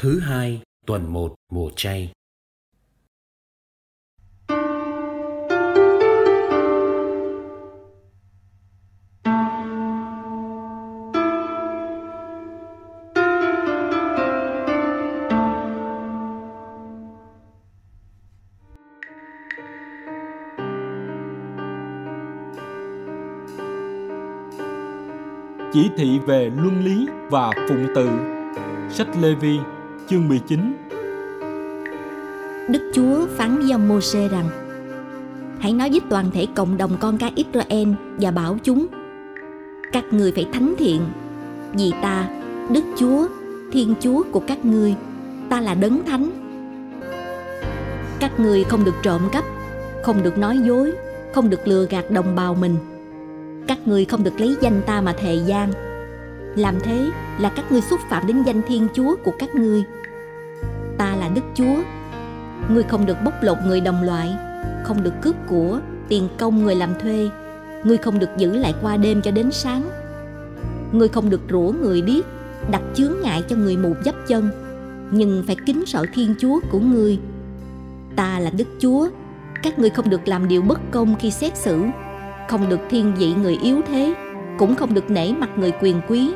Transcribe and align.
Thứ 0.00 0.20
hai, 0.20 0.60
tuần 0.86 1.12
1 1.12 1.34
mùa 1.52 1.70
chay. 1.76 2.12
Chỉ 25.72 25.90
thị 25.96 26.18
về 26.26 26.50
luân 26.56 26.84
lý 26.84 27.06
và 27.30 27.50
phụng 27.68 27.86
tự 27.94 28.08
Sách 28.90 29.08
Lê 29.20 29.34
Vi 29.34 29.58
chương 30.08 30.28
19 30.28 30.72
Đức 32.68 32.90
Chúa 32.94 33.26
phán 33.26 33.58
với 33.58 33.72
ông 33.72 33.88
Môsê 33.88 34.28
rằng 34.28 34.48
Hãy 35.60 35.72
nói 35.72 35.90
với 35.90 36.00
toàn 36.10 36.30
thể 36.30 36.46
cộng 36.54 36.76
đồng 36.76 36.96
con 37.00 37.18
cái 37.18 37.32
Israel 37.34 37.88
và 38.20 38.30
bảo 38.30 38.58
chúng 38.62 38.86
Các 39.92 40.04
người 40.10 40.32
phải 40.32 40.48
thánh 40.52 40.74
thiện 40.78 41.00
Vì 41.72 41.92
ta, 42.02 42.28
Đức 42.70 42.84
Chúa, 42.96 43.26
Thiên 43.72 43.94
Chúa 44.00 44.22
của 44.32 44.40
các 44.46 44.64
ngươi 44.64 44.94
Ta 45.50 45.60
là 45.60 45.74
đấng 45.74 46.04
thánh. 46.06 46.30
Các 48.18 48.40
người 48.40 48.64
không 48.64 48.84
được 48.84 48.94
trộm 49.02 49.22
cắp 49.32 49.44
Không 50.02 50.22
được 50.22 50.38
nói 50.38 50.58
dối 50.58 50.92
Không 51.34 51.50
được 51.50 51.68
lừa 51.68 51.86
gạt 51.90 52.10
đồng 52.10 52.36
bào 52.36 52.54
mình. 52.54 52.76
Các 53.68 53.78
người 53.88 54.04
không 54.04 54.24
được 54.24 54.40
lấy 54.40 54.56
danh 54.60 54.82
ta 54.86 55.00
mà 55.00 55.12
thề 55.12 55.38
gian. 55.46 55.72
Làm 56.56 56.80
thế 56.80 57.10
là 57.38 57.48
các 57.48 57.72
ngươi 57.72 57.80
xúc 57.80 58.00
phạm 58.10 58.26
đến 58.26 58.42
danh 58.42 58.62
Thiên 58.68 58.88
Chúa 58.94 59.16
của 59.24 59.32
các 59.38 59.54
ngươi 59.54 59.84
Ta 60.98 61.16
là 61.16 61.28
Đức 61.28 61.44
Chúa. 61.54 61.76
Ngươi 62.70 62.82
không 62.82 63.06
được 63.06 63.16
bóc 63.24 63.34
lột 63.40 63.58
người 63.66 63.80
đồng 63.80 64.02
loại 64.02 64.36
Không 64.84 65.02
được 65.02 65.12
cướp 65.22 65.34
của, 65.48 65.80
tiền 66.08 66.28
công 66.38 66.62
người 66.62 66.74
làm 66.74 66.90
thuê. 67.02 67.28
Ngươi 67.84 67.96
không 67.96 68.18
được 68.18 68.30
giữ 68.36 68.56
lại 68.56 68.74
qua 68.82 68.96
đêm 68.96 69.22
cho 69.22 69.30
đến 69.30 69.52
sáng. 69.52 69.82
Ngươi 70.92 71.08
không 71.08 71.30
được 71.30 71.40
rủa 71.50 71.72
người 71.82 72.02
điếc 72.02 72.24
Đặt 72.70 72.82
chướng 72.94 73.12
ngại 73.22 73.42
cho 73.48 73.56
người 73.56 73.76
mù 73.76 73.94
dấp 74.04 74.14
chân. 74.28 74.50
Nhưng 75.10 75.44
phải 75.46 75.56
kính 75.66 75.86
sợ 75.86 76.04
Thiên 76.14 76.34
Chúa 76.38 76.60
của 76.70 76.78
ngươi. 76.78 77.18
Ta 78.16 78.38
là 78.38 78.50
Đức 78.50 78.68
Chúa. 78.78 79.08
Các 79.62 79.78
ngươi 79.78 79.90
không 79.90 80.10
được 80.10 80.28
làm 80.28 80.48
điều 80.48 80.62
bất 80.62 80.80
công 80.90 81.14
khi 81.18 81.30
xét 81.30 81.56
xử. 81.56 81.84
Không 82.48 82.68
được 82.68 82.80
thiên 82.90 83.14
vị 83.14 83.34
người 83.34 83.58
yếu 83.62 83.80
thế 83.88 84.14
Cũng 84.58 84.74
không 84.74 84.94
được 84.94 85.10
nể 85.10 85.32
mặt 85.32 85.50
người 85.56 85.72
quyền 85.80 86.00
quý. 86.08 86.30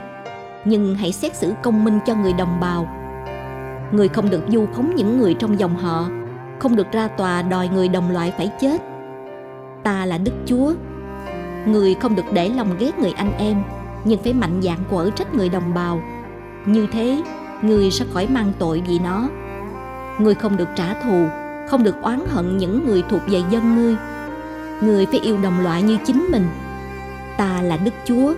Nhưng 0.64 0.94
hãy 0.94 1.12
xét 1.12 1.36
xử 1.36 1.52
công 1.62 1.84
minh 1.84 1.98
cho 2.06 2.14
người 2.14 2.32
đồng 2.32 2.60
bào. 2.60 2.99
Người 3.92 4.08
không 4.08 4.30
được 4.30 4.42
du 4.48 4.66
khống 4.74 4.94
những 4.96 5.19
người 5.19 5.34
trong 5.34 5.58
dòng 5.58 5.77
họ. 5.77 6.08
Không 6.58 6.77
được 6.77 6.92
ra 6.92 7.08
tòa 7.08 7.42
đòi 7.42 7.69
người 7.69 7.88
đồng 7.88 8.10
loại 8.10 8.32
phải 8.36 8.50
chết. 8.60 8.82
Ta 9.82 10.06
là 10.06 10.19
Đức 10.19 10.32
Chúa. 10.47 10.72
Người 11.66 11.94
không 11.94 12.16
được 12.16 12.32
để 12.32 12.48
lòng 12.48 12.77
ghét 12.78 12.98
người 12.98 13.12
anh 13.16 13.32
em, 13.38 13.62
Nhưng 14.05 14.22
phải 14.22 14.32
mạnh 14.32 14.60
dạn 14.62 14.78
quở 14.91 15.10
trách 15.10 15.34
người 15.34 15.48
đồng 15.48 15.74
bào. 15.74 16.02
Như 16.66 16.86
thế, 16.92 17.22
Người 17.62 17.91
sẽ 17.91 18.05
khỏi 18.12 18.27
mang 18.30 18.52
tội 18.58 18.82
vì 18.88 18.98
nó. 18.98 19.28
Người 20.19 20.34
không 20.34 20.56
được 20.56 20.69
trả 20.77 20.94
thù, 20.94 21.27
Không 21.69 21.84
được 21.84 21.94
oán 22.02 22.20
hận 22.28 22.58
những 22.58 22.86
người 22.86 23.02
thuộc 23.10 23.20
về 23.28 23.42
dân 23.50 23.77
ngươi. 23.77 23.97
Người 24.82 25.06
phải 25.06 25.20
yêu 25.20 25.38
đồng 25.42 25.60
loại 25.60 25.82
như 25.82 25.98
chính 26.06 26.28
mình. 26.32 26.47
Ta 27.36 27.62
là 27.62 27.77
Đức 27.77 27.94
Chúa. 28.04 28.34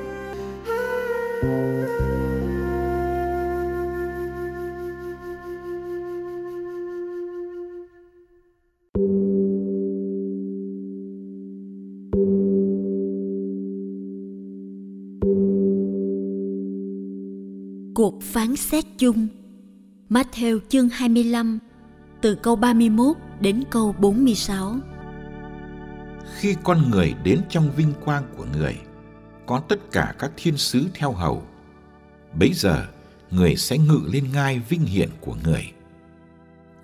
Cuộc 17.94 18.22
phán 18.22 18.56
xét 18.56 18.84
chung 18.98 19.28
Matthew 20.08 20.58
chương 20.68 20.88
25 20.88 21.58
từ 22.20 22.34
câu 22.34 22.56
31 22.56 23.16
đến 23.40 23.64
câu 23.70 23.94
46 23.98 24.76
Khi 26.36 26.56
con 26.64 26.90
người 26.90 27.14
đến 27.24 27.40
trong 27.48 27.70
vinh 27.76 27.92
quang 28.04 28.24
của 28.36 28.46
người, 28.52 28.76
có 29.46 29.62
tất 29.68 29.76
cả 29.92 30.14
các 30.18 30.32
thiên 30.36 30.56
sứ 30.56 30.84
theo 30.94 31.12
hầu. 31.12 31.42
Bấy 32.38 32.52
giờ, 32.54 32.86
người 33.30 33.56
sẽ 33.56 33.78
ngự 33.78 34.00
lên 34.12 34.24
ngai 34.32 34.60
vinh 34.68 34.84
hiển 34.84 35.08
của 35.20 35.36
người. 35.44 35.72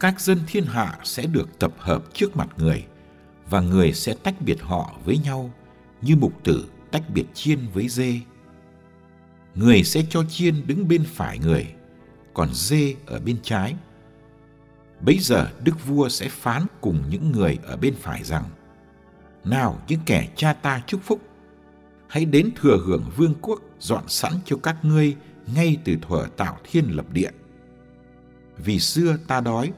Các 0.01 0.21
dân 0.21 0.39
thiên 0.47 0.65
hạ 0.65 0.99
sẽ 1.05 1.27
được 1.27 1.59
tập 1.59 1.73
hợp 1.79 2.15
trước 2.15 2.37
mặt 2.37 2.49
người, 2.57 2.85
và 3.51 3.61
người 3.61 3.93
sẽ 3.93 4.15
tách 4.23 4.41
biệt 4.41 4.61
họ 4.61 4.95
với 5.05 5.19
nhau 5.19 5.51
như 6.03 6.17
mục 6.17 6.45
tử 6.45 6.69
tách 6.91 7.11
biệt 7.15 7.27
chiên 7.35 7.59
với 7.75 7.89
dê 7.89 8.21
người 9.59 9.85
sẽ 9.85 10.03
cho 10.11 10.25
chiên 10.25 10.67
đứng 10.67 10.89
bên 10.89 11.05
phải 11.05 11.39
người, 11.39 11.67
còn 12.35 12.49
dê 12.55 12.95
ở 13.07 13.21
bên 13.21 13.37
trái. 13.43 13.75
Bấy 15.01 15.19
giờ 15.19 15.49
đức 15.65 15.87
vua 15.87 16.09
sẽ 16.09 16.29
phán 16.29 16.63
cùng 16.81 17.03
những 17.09 17.33
người 17.33 17.59
ở 17.67 17.77
bên 17.77 17.95
phải 17.95 18.25
rằng, 18.25 18.45
Nào 19.45 19.83
những 19.89 20.01
kẻ 20.07 20.29
cha 20.37 20.53
ta 20.53 20.83
chúc 20.87 21.01
phúc, 21.05 21.21
hãy 22.09 22.25
đến 22.25 22.51
thừa 22.57 22.79
hưởng 22.87 23.11
vương 23.17 23.35
quốc 23.43 23.61
dọn 23.81 24.05
sẵn 24.09 24.33
cho 24.45 24.57
các 24.63 24.77
ngươi 24.83 25.17
ngay 25.55 25.77
từ 25.85 25.97
thuở 26.03 26.27
tạo 26.37 26.59
thiên 26.65 26.97
lập 26.97 27.07
địa. 27.13 27.31
Vì 28.57 28.79
xưa 28.79 29.17
ta 29.27 29.41
đói, 29.41 29.73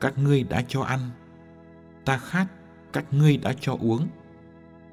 các 0.00 0.18
ngươi 0.18 0.42
đã 0.42 0.64
cho 0.68 0.82
ăn, 0.82 1.00
ta 2.04 2.18
khát, 2.18 2.46
các 2.92 3.04
ngươi 3.12 3.36
đã 3.36 3.54
cho 3.60 3.76
uống, 3.80 4.08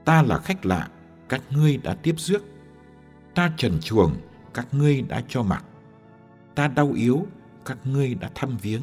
ta 0.06 0.22
là 0.22 0.38
khách 0.38 0.66
lạ, 0.66 0.90
các 1.30 1.42
ngươi 1.52 1.78
đã 1.78 1.94
tiếp 1.94 2.16
rước 2.18 2.44
ta 3.36 3.52
trần 3.58 3.80
chuồng, 3.80 4.16
các 4.54 4.68
ngươi 4.72 5.02
đã 5.02 5.24
cho 5.28 5.44
mặc. 5.44 5.66
Ta 6.56 6.68
đau 6.68 6.92
yếu, 6.92 7.26
các 7.66 7.78
ngươi 7.84 8.16
đã 8.16 8.30
thăm 8.36 8.58
viếng. 8.58 8.82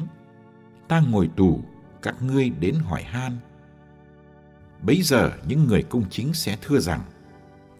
Ta 0.87 0.99
ngồi 0.99 1.29
tù, 1.35 1.61
các 2.01 2.21
ngươi 2.21 2.49
đến 2.49 2.75
hỏi 2.75 3.03
han. 3.03 3.37
Bấy 4.81 5.01
giờ 5.01 5.31
những 5.47 5.67
người 5.67 5.83
công 5.83 6.03
chính 6.09 6.33
sẽ 6.33 6.57
thưa 6.61 6.79
rằng, 6.79 7.01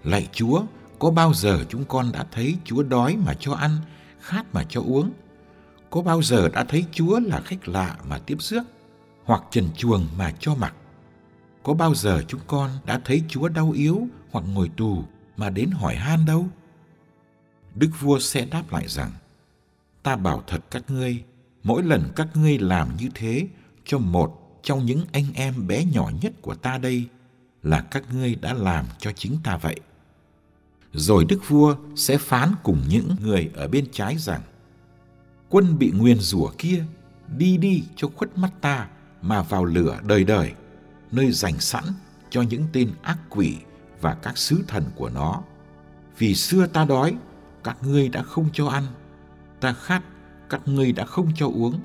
lạy 0.04 0.28
chúa, 0.32 0.64
có 1.00 1.12
bao 1.12 1.34
giờ 1.34 1.66
chúng 1.70 1.86
con 1.86 2.12
đã 2.14 2.26
thấy 2.32 2.58
chúa 2.64 2.84
đói 2.84 3.18
mà 3.26 3.34
cho 3.40 3.54
ăn, 3.54 3.72
khát 4.22 4.54
mà 4.54 4.64
cho 4.70 4.82
uống? 4.82 5.12
Có 5.90 6.02
bao 6.02 6.22
giờ 6.22 6.50
đã 6.50 6.64
thấy 6.64 6.86
chúa 6.92 7.20
là 7.20 7.42
khách 7.42 7.68
lạ 7.68 7.98
mà 8.10 8.20
tiếp 8.20 8.38
rước, 8.40 8.64
hoặc 9.24 9.44
trần 9.52 9.70
chuồng 9.78 10.08
mà 10.18 10.32
cho 10.40 10.56
mặc? 10.56 10.76
Có 11.64 11.74
bao 11.74 11.96
giờ 11.96 12.24
chúng 12.28 12.42
con 12.48 12.70
đã 12.86 13.02
thấy 13.06 13.24
chúa 13.28 13.48
đau 13.48 13.72
yếu 13.72 14.08
hoặc 14.32 14.46
ngồi 14.54 14.70
tù 14.78 15.04
mà 15.38 15.50
đến 15.50 15.72
hỏi 15.72 15.96
han 15.96 16.26
đâu? 16.26 16.48
Đức 17.76 17.90
vua 18.00 18.20
sẽ 18.20 18.46
đáp 18.46 18.64
lại 18.72 18.88
rằng, 18.88 19.12
ta 20.04 20.16
bảo 20.16 20.44
thật 20.48 20.60
các 20.72 20.84
ngươi, 20.88 21.24
mỗi 21.64 21.84
lần 21.84 22.12
các 22.16 22.28
ngươi 22.34 22.58
làm 22.58 22.98
như 22.98 23.10
thế 23.16 23.48
cho 23.86 23.98
một 23.98 24.60
trong 24.64 24.86
những 24.86 25.06
anh 25.12 25.26
em 25.34 25.68
bé 25.68 25.86
nhỏ 25.86 26.12
nhất 26.22 26.34
của 26.42 26.56
ta 26.56 26.78
đây 26.78 27.08
là 27.64 27.82
các 27.82 28.14
ngươi 28.14 28.36
đã 28.36 28.54
làm 28.54 28.86
cho 29.00 29.12
chính 29.12 29.38
ta 29.44 29.58
vậy. 29.58 29.80
Rồi 30.94 31.26
đức 31.26 31.40
vua 31.48 31.76
sẽ 31.96 32.18
phán 32.18 32.52
cùng 32.64 32.82
những 32.90 33.16
người 33.22 33.52
ở 33.56 33.68
bên 33.68 33.86
trái 33.92 34.18
rằng, 34.18 34.42
quân 35.50 35.80
bị 35.80 35.92
nguyền 35.92 36.20
rủa 36.20 36.52
kia, 36.58 36.86
đi 37.38 37.58
đi 37.58 37.84
cho 37.96 38.10
khuất 38.16 38.38
mắt 38.38 38.52
ta 38.62 38.88
mà 39.22 39.42
vào 39.42 39.66
lửa 39.66 40.00
đời 40.04 40.24
đời, 40.24 40.54
nơi 41.12 41.32
dành 41.32 41.60
sẵn 41.60 41.84
cho 42.30 42.42
những 42.42 42.68
tên 42.74 42.92
ác 43.02 43.20
quỷ 43.30 43.58
và 44.02 44.14
các 44.14 44.38
sứ 44.38 44.64
thần 44.68 44.84
của 44.96 45.10
nó. 45.10 45.44
Vì 46.18 46.36
xưa 46.36 46.68
ta 46.68 46.86
đói 46.86 47.16
các 47.64 47.78
ngươi 47.82 48.10
đã 48.10 48.24
không 48.24 48.50
cho 48.54 48.68
ăn, 48.68 48.84
ta 49.60 49.74
khát 49.74 50.04
các 50.50 50.62
ngươi 50.66 50.92
đã 50.92 51.06
không 51.06 51.32
cho 51.36 51.48
uống. 51.48 51.80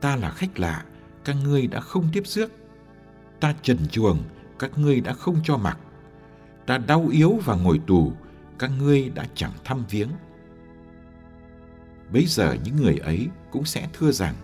Ta 0.00 0.16
là 0.16 0.30
khách 0.30 0.58
lạ, 0.58 0.84
các 1.24 1.36
ngươi 1.44 1.66
đã 1.66 1.80
không 1.80 2.08
tiếp 2.12 2.22
rước 2.26 2.50
ta 3.40 3.54
trần 3.62 3.78
chuồng, 3.90 4.18
các 4.58 4.78
ngươi 4.78 5.00
đã 5.00 5.12
không 5.12 5.40
cho 5.44 5.56
mặc. 5.56 5.78
Ta 6.66 6.78
đau 6.78 7.08
yếu 7.12 7.40
và 7.44 7.54
ngồi 7.54 7.80
tù, 7.86 8.12
các 8.58 8.70
ngươi 8.78 9.08
đã 9.08 9.26
chẳng 9.34 9.52
thăm 9.64 9.84
viếng. 9.90 10.08
Bấy 12.12 12.26
giờ 12.26 12.56
những 12.64 12.76
người 12.76 12.96
ấy 12.96 13.28
cũng 13.50 13.64
sẽ 13.64 13.88
thưa 13.92 14.12
rằng, 14.12 14.34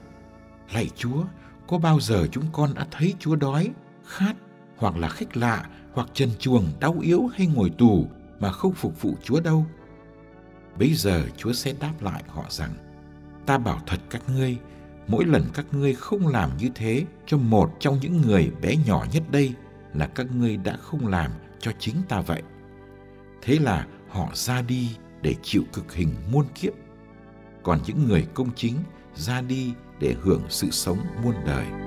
lạy 0.72 0.90
chúa, 0.96 1.24
có 1.68 1.78
bao 1.78 2.00
giờ 2.00 2.26
chúng 2.32 2.44
con 2.52 2.74
đã 2.74 2.86
thấy 2.90 3.14
chúa 3.18 3.36
đói, 3.36 3.70
khát, 4.06 4.34
hoặc 4.76 4.96
là 4.96 5.08
khách 5.08 5.36
lạ, 5.36 5.68
hoặc 5.92 6.08
trần 6.14 6.30
chuồng, 6.38 6.66
đau 6.80 6.96
yếu 7.00 7.26
hay 7.26 7.46
ngồi 7.46 7.70
tù 7.70 8.08
mà 8.40 8.52
không 8.52 8.72
phục 8.72 9.02
vụ 9.02 9.14
chúa 9.22 9.40
đâu? 9.40 9.66
Bây 10.78 10.94
giờ 10.94 11.24
Chúa 11.36 11.52
sẽ 11.52 11.72
đáp 11.80 11.92
lại 12.00 12.22
họ 12.28 12.44
rằng, 12.48 12.74
ta 13.46 13.58
bảo 13.58 13.80
thật 13.86 13.98
các 14.10 14.22
ngươi, 14.28 14.58
mỗi 15.06 15.24
lần 15.24 15.44
các 15.54 15.66
ngươi 15.72 15.94
không 15.94 16.26
làm 16.26 16.50
như 16.56 16.70
thế 16.74 17.04
cho 17.26 17.36
một 17.36 17.76
trong 17.80 17.98
những 18.00 18.22
người 18.22 18.50
bé 18.62 18.76
nhỏ 18.86 19.06
nhất 19.12 19.22
đây 19.30 19.54
là 19.94 20.06
các 20.06 20.26
ngươi 20.36 20.56
đã 20.56 20.76
không 20.76 21.06
làm 21.06 21.30
cho 21.58 21.72
chính 21.78 21.96
ta 22.08 22.20
vậy. 22.20 22.42
Thế 23.42 23.58
là 23.58 23.86
họ 24.08 24.30
ra 24.34 24.62
đi 24.62 24.96
để 25.22 25.34
chịu 25.42 25.62
cực 25.72 25.92
hình 25.92 26.14
muôn 26.32 26.46
kiếp. 26.54 26.72
Còn 27.62 27.80
những 27.86 28.08
người 28.08 28.26
công 28.34 28.50
chính 28.56 28.74
ra 29.14 29.40
đi 29.40 29.72
để 30.00 30.14
hưởng 30.22 30.42
sự 30.48 30.70
sống 30.70 30.98
muôn 31.22 31.34
đời. 31.46 31.83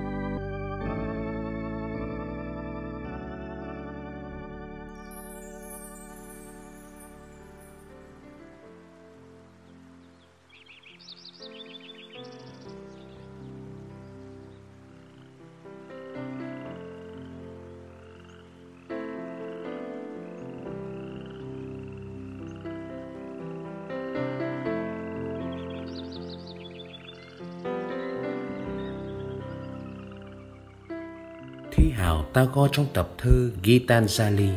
Thi 31.88 31.94
hào 31.94 32.22
Tagore 32.32 32.70
trong 32.72 32.86
tập 32.94 33.08
thơ 33.18 33.50
Gitanjali, 33.62 34.52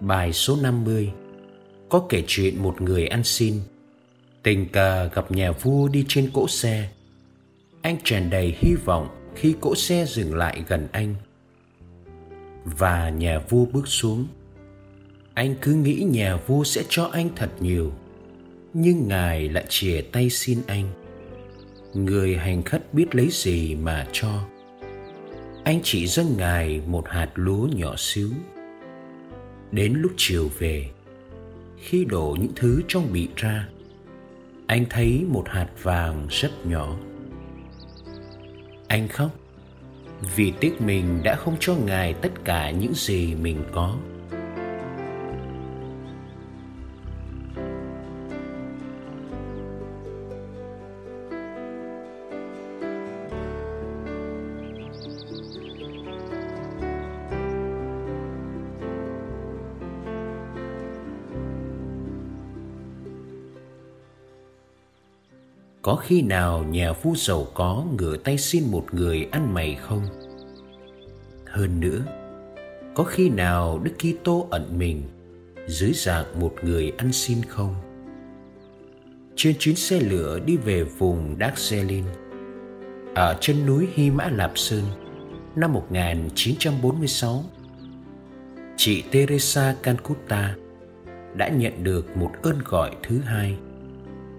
bài 0.00 0.32
số 0.32 0.56
50, 0.62 1.12
có 1.88 2.06
kể 2.08 2.24
chuyện 2.26 2.62
một 2.62 2.80
người 2.80 3.06
ăn 3.06 3.24
xin. 3.24 3.60
Tình 4.42 4.68
cờ 4.68 5.08
gặp 5.14 5.32
nhà 5.32 5.52
vua 5.52 5.88
đi 5.88 6.04
trên 6.08 6.30
cỗ 6.34 6.48
xe. 6.48 6.88
Anh 7.82 7.96
tràn 8.04 8.30
đầy 8.30 8.54
hy 8.58 8.74
vọng 8.84 9.08
khi 9.34 9.54
cỗ 9.60 9.74
xe 9.74 10.06
dừng 10.08 10.34
lại 10.34 10.62
gần 10.68 10.88
anh. 10.92 11.14
Và 12.64 13.10
nhà 13.10 13.38
vua 13.48 13.64
bước 13.64 13.88
xuống. 13.88 14.26
Anh 15.34 15.54
cứ 15.60 15.72
nghĩ 15.72 16.06
nhà 16.10 16.36
vua 16.36 16.64
sẽ 16.64 16.82
cho 16.88 17.04
anh 17.12 17.28
thật 17.36 17.50
nhiều, 17.60 17.92
nhưng 18.74 19.08
ngài 19.08 19.48
lại 19.48 19.64
chìa 19.68 20.02
tay 20.12 20.30
xin 20.30 20.58
anh. 20.66 20.88
Người 21.94 22.36
hành 22.36 22.62
khất 22.62 22.94
biết 22.94 23.14
lấy 23.14 23.28
gì 23.30 23.74
mà 23.74 24.06
cho 24.12 24.28
anh 25.64 25.80
chỉ 25.82 26.06
dâng 26.06 26.36
ngài 26.36 26.80
một 26.86 27.08
hạt 27.08 27.30
lúa 27.34 27.66
nhỏ 27.66 27.94
xíu. 27.96 28.30
Đến 29.72 29.94
lúc 29.96 30.12
chiều 30.16 30.50
về, 30.58 30.90
khi 31.78 32.04
đổ 32.04 32.36
những 32.40 32.52
thứ 32.56 32.82
trong 32.88 33.12
bị 33.12 33.28
ra, 33.36 33.68
anh 34.66 34.84
thấy 34.90 35.24
một 35.28 35.44
hạt 35.48 35.68
vàng 35.82 36.26
rất 36.30 36.66
nhỏ. 36.66 36.96
Anh 38.88 39.08
khóc 39.08 39.30
vì 40.36 40.52
tiếc 40.60 40.80
mình 40.80 41.20
đã 41.22 41.34
không 41.34 41.56
cho 41.60 41.74
ngài 41.74 42.14
tất 42.14 42.32
cả 42.44 42.70
những 42.70 42.92
gì 42.94 43.34
mình 43.34 43.64
có. 43.72 43.96
Có 65.84 65.96
khi 65.96 66.22
nào 66.22 66.64
nhà 66.64 66.92
phú 66.92 67.14
giàu 67.16 67.46
có 67.54 67.84
ngửa 67.98 68.16
tay 68.16 68.38
xin 68.38 68.64
một 68.70 68.94
người 68.94 69.28
ăn 69.30 69.54
mày 69.54 69.74
không? 69.74 70.02
Hơn 71.46 71.80
nữa, 71.80 72.00
có 72.94 73.04
khi 73.04 73.28
nào 73.28 73.78
Đức 73.78 73.92
Kitô 73.98 74.46
ẩn 74.50 74.78
mình 74.78 75.02
dưới 75.66 75.92
dạng 75.94 76.40
một 76.40 76.54
người 76.62 76.92
ăn 76.98 77.12
xin 77.12 77.42
không? 77.48 77.74
Trên 79.36 79.56
chuyến 79.58 79.76
xe 79.76 80.00
lửa 80.00 80.38
đi 80.46 80.56
về 80.56 80.84
vùng 80.84 81.38
Darjeeling, 81.38 82.04
ở 83.14 83.36
chân 83.40 83.66
núi 83.66 83.88
Hy 83.94 84.10
Mã 84.10 84.28
Lạp 84.28 84.52
Sơn 84.54 84.82
năm 85.56 85.72
1946, 85.72 87.44
chị 88.76 89.02
Teresa 89.10 89.76
Cancuta 89.82 90.54
đã 91.34 91.48
nhận 91.48 91.84
được 91.84 92.16
một 92.16 92.30
ơn 92.42 92.58
gọi 92.64 92.96
thứ 93.02 93.20
hai– 93.20 93.56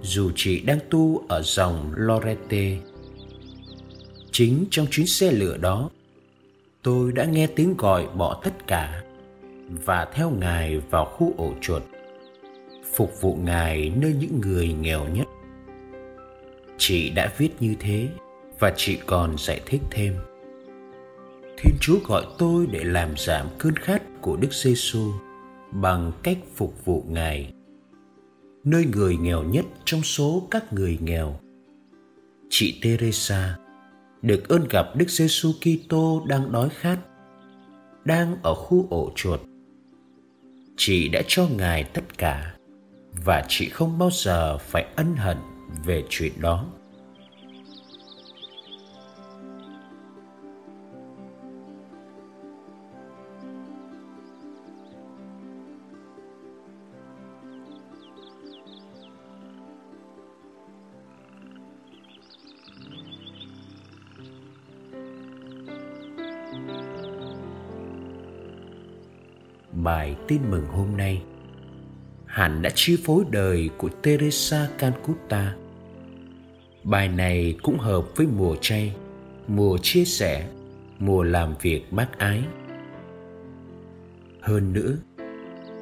dù 0.05 0.31
chị 0.35 0.59
đang 0.59 0.79
tu 0.89 1.23
ở 1.27 1.41
dòng 1.41 1.91
Lorette. 1.95 2.77
Chính 4.31 4.65
trong 4.71 4.87
chuyến 4.91 5.07
xe 5.07 5.31
lửa 5.31 5.57
đó, 5.57 5.89
tôi 6.83 7.11
đã 7.11 7.25
nghe 7.25 7.47
tiếng 7.47 7.77
gọi 7.77 8.07
bỏ 8.17 8.41
tất 8.43 8.67
cả 8.67 9.03
và 9.85 10.07
theo 10.13 10.29
Ngài 10.29 10.79
vào 10.79 11.05
khu 11.05 11.33
ổ 11.37 11.53
chuột, 11.61 11.83
phục 12.95 13.21
vụ 13.21 13.35
Ngài 13.35 13.91
nơi 13.95 14.15
những 14.19 14.41
người 14.41 14.73
nghèo 14.73 15.07
nhất. 15.13 15.27
Chị 16.77 17.09
đã 17.09 17.31
viết 17.37 17.49
như 17.59 17.75
thế 17.79 18.07
và 18.59 18.73
chị 18.77 18.97
còn 19.05 19.35
giải 19.37 19.61
thích 19.65 19.81
thêm. 19.91 20.13
Thiên 21.57 21.73
Chúa 21.81 21.99
gọi 22.07 22.25
tôi 22.37 22.67
để 22.71 22.83
làm 22.83 23.09
giảm 23.17 23.47
cơn 23.57 23.75
khát 23.75 24.01
của 24.21 24.35
Đức 24.35 24.53
Giêsu 24.53 25.11
bằng 25.71 26.11
cách 26.23 26.37
phục 26.55 26.85
vụ 26.85 27.03
Ngài 27.07 27.53
nơi 28.65 28.85
người 28.85 29.17
nghèo 29.17 29.43
nhất 29.43 29.65
trong 29.85 30.01
số 30.01 30.47
các 30.51 30.73
người 30.73 30.97
nghèo. 31.01 31.39
Chị 32.49 32.79
Teresa 32.81 33.57
được 34.21 34.49
ơn 34.49 34.67
gặp 34.69 34.85
Đức 34.95 35.09
Giêsu 35.09 35.51
Kitô 35.61 36.25
đang 36.27 36.51
đói 36.51 36.69
khát, 36.69 36.97
đang 38.05 38.35
ở 38.43 38.53
khu 38.55 38.87
ổ 38.89 39.11
chuột. 39.15 39.39
Chị 40.77 41.09
đã 41.09 41.21
cho 41.27 41.47
Ngài 41.57 41.83
tất 41.83 42.17
cả 42.17 42.55
và 43.25 43.45
chị 43.47 43.69
không 43.69 43.99
bao 43.99 44.09
giờ 44.11 44.57
phải 44.57 44.85
ân 44.95 45.15
hận 45.15 45.37
về 45.85 46.03
chuyện 46.09 46.33
đó. 46.41 46.65
Bài 69.85 70.15
tin 70.27 70.41
mừng 70.51 70.65
hôm 70.67 70.97
nay 70.97 71.21
hẳn 72.25 72.61
đã 72.61 72.69
chi 72.75 72.97
phối 73.03 73.23
đời 73.29 73.69
của 73.77 73.89
Teresa 73.89 74.69
Calcutta. 74.77 75.55
Bài 76.83 77.07
này 77.07 77.57
cũng 77.63 77.79
hợp 77.79 78.05
với 78.15 78.27
mùa 78.27 78.55
chay, 78.61 78.95
mùa 79.47 79.77
chia 79.77 80.05
sẻ, 80.05 80.47
mùa 80.99 81.23
làm 81.23 81.55
việc 81.61 81.91
bác 81.91 82.17
ái. 82.17 82.43
Hơn 84.41 84.73
nữa, 84.73 84.97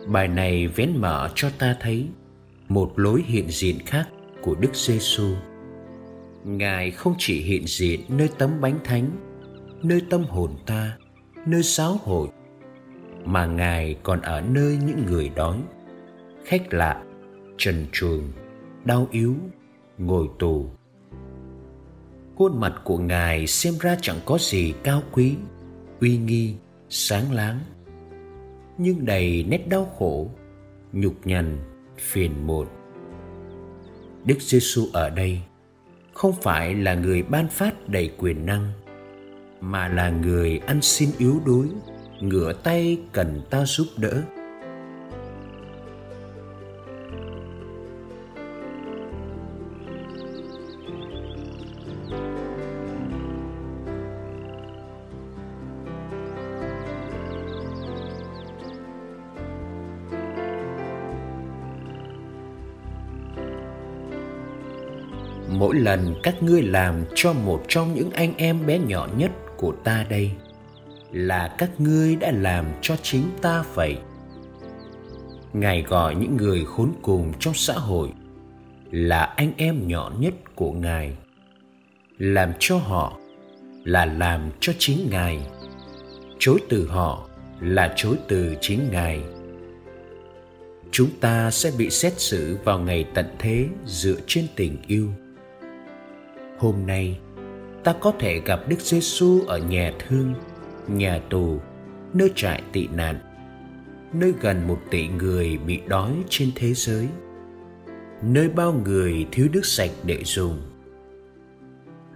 bài 0.08 0.28
này 0.28 0.68
vén 0.68 0.98
mở 0.98 1.30
cho 1.36 1.50
ta 1.60 1.76
thấy 1.80 2.08
một 2.68 2.94
lối 2.96 3.24
hiện 3.26 3.50
diện 3.50 3.80
khác 3.86 4.10
của 4.42 4.56
Đức 4.56 4.76
Giêsu. 4.76 5.36
Ngài 6.44 6.92
không 6.92 7.16
chỉ 7.18 7.42
hiện 7.42 7.64
diện 7.68 8.02
nơi 8.08 8.30
tấm 8.38 8.62
bánh 8.62 8.80
thánh, 8.84 9.10
nơi 9.84 10.02
tâm 10.10 10.24
hồn 10.24 10.52
ta, 10.66 10.98
nơi 11.46 11.62
giáo 11.64 11.98
hội 12.04 12.30
mà 13.26 13.46
ngài 13.46 13.96
còn 14.04 14.22
ở 14.22 14.42
nơi 14.42 14.78
những 14.86 15.06
người 15.06 15.32
đói. 15.36 15.58
Khách 16.46 16.74
lạ, 16.74 17.04
trần 17.58 17.86
truồng, 17.92 18.32
đau 18.86 19.08
yếu, 19.12 19.36
ngồi 19.98 20.28
tù. 20.40 20.70
Khuôn 22.36 22.60
mặt 22.60 22.74
của 22.84 22.98
ngài 22.98 23.48
xem 23.48 23.74
ra 23.80 23.98
chẳng 24.02 24.20
có 24.26 24.38
gì 24.38 24.74
cao 24.84 25.04
quý, 25.12 25.36
uy 26.02 26.18
nghi, 26.18 26.56
sáng 26.90 27.32
láng. 27.32 27.60
Nhưng 28.78 29.06
đầy 29.06 29.46
nét 29.50 29.68
đau 29.70 29.86
khổ, 29.98 30.30
nhục 30.92 31.14
nhằn, 31.28 31.58
phiền 31.98 32.48
muộn. 32.48 32.68
Đức 34.26 34.38
giê 34.42 34.60
xu 34.62 34.84
ở 34.94 35.10
đây 35.10 35.42
không 36.14 36.34
phải 36.42 36.76
là 36.76 36.94
người 36.94 37.24
ban 37.24 37.48
phát 37.48 37.90
đầy 37.90 38.12
quyền 38.18 38.46
năng, 38.46 38.72
mà 39.62 39.88
là 39.88 40.10
người 40.10 40.58
ăn 40.58 40.82
xin 40.82 41.10
yếu 41.18 41.42
đuối 41.46 41.68
ngửa 42.30 42.54
tay 42.54 42.98
cần 43.12 43.42
ta 43.50 43.64
giúp 43.66 43.88
đỡ. 43.98 44.22
Mỗi 65.50 65.76
lần 65.76 66.16
các 66.24 66.44
ngươi 66.44 66.62
làm 66.62 67.04
cho 67.16 67.34
một 67.34 67.64
trong 67.68 67.94
những 67.94 68.12
anh 68.12 68.34
em 68.38 68.66
bé 68.66 68.80
nhỏ 68.80 69.08
nhất 69.18 69.32
của 69.58 69.74
ta 69.84 70.06
đây 70.10 70.32
là 71.14 71.56
các 71.58 71.70
ngươi 71.78 72.16
đã 72.16 72.32
làm 72.32 72.66
cho 72.82 72.96
chính 73.02 73.24
ta 73.42 73.64
vậy. 73.74 73.98
Ngài 75.54 75.82
gọi 75.82 76.16
những 76.16 76.38
người 76.38 76.66
khốn 76.66 76.94
cùng 77.02 77.34
trong 77.40 77.54
xã 77.54 77.74
hội 77.74 78.10
là 78.92 79.24
anh 79.24 79.52
em 79.58 79.88
nhỏ 79.88 80.12
nhất 80.20 80.34
của 80.56 80.72
ngài, 80.72 81.14
làm 82.18 82.54
cho 82.60 82.78
họ 82.78 83.18
là 83.84 84.06
làm 84.06 84.52
cho 84.60 84.74
chính 84.78 85.10
ngài, 85.10 85.40
chối 86.40 86.60
từ 86.70 86.88
họ 86.88 87.30
là 87.60 87.94
chối 87.96 88.16
từ 88.28 88.56
chính 88.62 88.80
ngài. 88.92 89.20
Chúng 90.92 91.10
ta 91.22 91.52
sẽ 91.52 91.72
bị 91.78 91.90
xét 91.90 92.14
xử 92.20 92.58
vào 92.64 92.80
ngày 92.80 93.06
tận 93.14 93.26
thế 93.40 93.68
dựa 93.86 94.18
trên 94.28 94.48
tình 94.56 94.78
yêu. 94.88 95.10
Hôm 96.58 96.76
nay, 96.88 97.20
ta 97.84 97.94
có 98.00 98.14
thể 98.20 98.40
gặp 98.46 98.60
đức 98.68 98.80
giêsu 98.80 99.42
ở 99.48 99.58
nhà 99.58 99.94
thương 100.00 100.34
nhà 100.88 101.22
tù, 101.30 101.60
nơi 102.14 102.32
trại 102.36 102.64
tị 102.72 102.88
nạn, 102.88 103.16
nơi 104.14 104.34
gần 104.42 104.68
một 104.68 104.80
tỷ 104.90 105.08
người 105.08 105.58
bị 105.58 105.80
đói 105.88 106.12
trên 106.30 106.52
thế 106.56 106.74
giới, 106.74 107.08
nơi 108.22 108.50
bao 108.50 108.74
người 108.86 109.28
thiếu 109.32 109.48
nước 109.54 109.66
sạch 109.66 109.92
để 110.04 110.24
dùng 110.24 110.62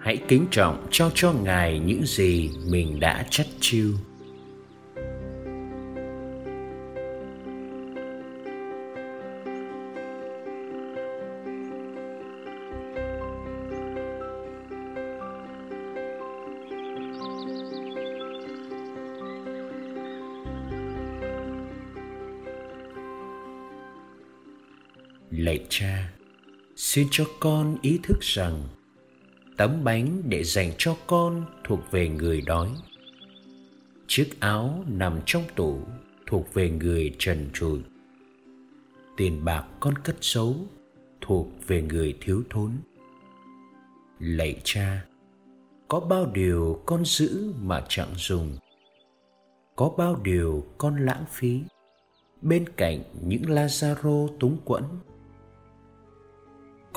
hãy 0.08 0.18
kính 0.28 0.46
trọng 0.52 0.88
trao 0.92 1.12
cho 1.14 1.34
ngài 1.34 1.80
những 1.80 2.02
gì 2.06 2.50
mình 2.72 3.00
đã 3.00 3.26
chắt 3.30 3.48
chiêu. 3.60 3.90
Lạy 25.38 25.66
cha, 25.70 26.14
xin 26.76 27.08
cho 27.12 27.26
con 27.40 27.78
ý 27.82 28.00
thức 28.04 28.18
rằng 28.22 28.64
tấm 29.58 29.84
bánh 29.84 30.22
để 30.26 30.44
dành 30.44 30.72
cho 30.78 30.98
con 31.08 31.46
thuộc 31.64 31.80
về 31.92 32.10
người 32.10 32.42
đói. 32.42 32.70
Chiếc 34.08 34.40
áo 34.40 34.84
nằm 34.88 35.20
trong 35.26 35.44
tủ 35.56 35.82
thuộc 36.28 36.54
về 36.54 36.70
người 36.70 37.16
trần 37.20 37.50
trụi. 37.54 37.80
Tiền 39.18 39.46
bạc 39.46 39.66
con 39.80 39.94
cất 40.04 40.16
giấu 40.22 40.56
thuộc 41.22 41.48
về 41.68 41.82
người 41.82 42.18
thiếu 42.22 42.44
thốn. 42.50 42.72
Lạy 44.20 44.62
cha, 44.64 45.06
có 45.88 46.00
bao 46.00 46.32
điều 46.34 46.82
con 46.86 47.06
giữ 47.06 47.54
mà 47.62 47.86
chẳng 47.90 48.14
dùng? 48.16 48.58
Có 49.76 49.90
bao 49.98 50.16
điều 50.24 50.66
con 50.78 51.06
lãng 51.06 51.26
phí? 51.32 51.62
Bên 52.42 52.66
cạnh 52.70 53.04
những 53.22 53.44
lazaro 53.44 54.38
túng 54.40 54.58
quẫn 54.66 54.84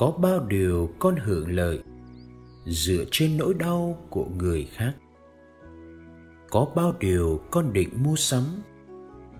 có 0.01 0.11
bao 0.11 0.39
điều 0.39 0.89
con 0.99 1.15
hưởng 1.15 1.55
lợi 1.55 1.79
dựa 2.65 3.03
trên 3.11 3.37
nỗi 3.37 3.53
đau 3.53 3.97
của 4.09 4.25
người 4.37 4.67
khác. 4.73 4.93
Có 6.49 6.67
bao 6.75 6.93
điều 6.99 7.41
con 7.51 7.73
định 7.73 7.89
mua 8.03 8.15
sắm 8.15 8.43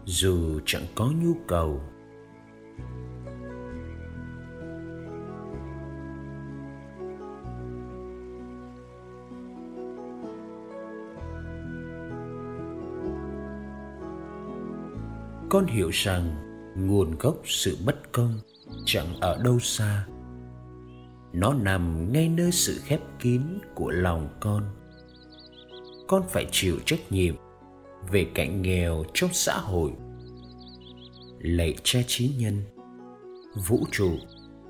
dù 0.06 0.60
chẳng 0.65 0.86
có 0.96 1.12
nhu 1.22 1.34
cầu. 1.48 1.82
Con 15.50 15.65
hiểu 15.65 15.89
rằng 15.94 16.36
nguồn 16.75 17.18
gốc 17.20 17.38
sự 17.46 17.77
bất 17.86 18.12
công 18.12 18.34
chẳng 18.86 19.15
ở 19.22 19.41
đâu 19.44 19.60
xa 19.60 20.06
nó 21.34 21.54
nằm 21.54 22.14
ngay 22.14 22.30
nơi 22.30 22.52
sự 22.52 22.82
khép 22.84 23.00
kín 23.20 23.42
của 23.76 23.92
lòng 23.92 24.30
con. 24.40 24.64
Con 26.08 26.24
phải 26.30 26.46
chịu 26.52 26.78
trách 26.86 27.12
nhiệm 27.12 27.36
về 28.12 28.28
cảnh 28.36 28.62
nghèo 28.62 29.04
trong 29.14 29.30
xã 29.34 29.58
hội. 29.58 29.92
Lạy 31.40 31.76
cha 31.84 32.00
trí 32.08 32.32
nhân, 32.38 32.62
vũ 33.68 33.86
trụ, 33.92 34.12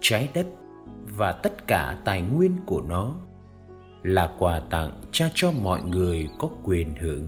trái 0.01 0.29
đất 0.33 0.47
và 1.17 1.31
tất 1.31 1.67
cả 1.67 2.01
tài 2.05 2.21
nguyên 2.21 2.57
của 2.65 2.81
nó 2.81 3.15
là 4.03 4.35
quà 4.39 4.59
tặng 4.59 5.01
cha 5.11 5.29
cho 5.35 5.51
mọi 5.51 5.83
người 5.83 6.27
có 6.39 6.49
quyền 6.63 6.95
hưởng. 6.95 7.27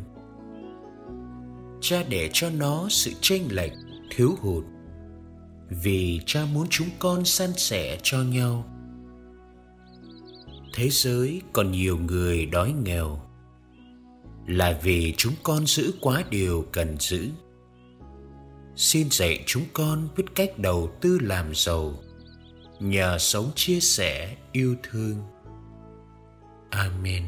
Cha 1.82 2.04
để 2.10 2.30
cho 2.34 2.50
nó 2.50 2.86
sự 2.90 3.12
chênh 3.22 3.42
lệch, 3.50 3.74
thiếu 4.16 4.36
hụt 4.42 4.64
vì 5.70 6.20
cha 6.26 6.46
muốn 6.54 6.68
chúng 6.70 6.88
con 7.00 7.26
san 7.26 7.50
sẻ 7.58 7.98
cho 8.04 8.18
nhau 8.18 8.66
thế 10.74 10.90
giới 10.90 11.42
còn 11.54 11.72
nhiều 11.72 11.98
người 11.98 12.46
đói 12.46 12.74
nghèo. 12.84 13.20
Là 14.48 14.80
vì 14.84 15.14
chúng 15.18 15.34
con 15.44 15.66
giữ 15.66 15.94
quá 16.02 16.24
điều 16.30 16.66
cần 16.72 16.98
giữ. 17.00 17.30
Xin 18.76 19.08
dạy 19.12 19.44
chúng 19.46 19.64
con 19.74 20.08
biết 20.18 20.24
cách 20.36 20.60
đầu 20.60 20.92
tư 21.02 21.18
làm 21.22 21.56
giàu, 21.56 21.94
nhờ 22.80 23.18
sống 23.18 23.52
chia 23.56 23.80
sẻ 23.80 24.36
yêu 24.52 24.76
thương. 24.84 25.16
Amen. 26.70 27.24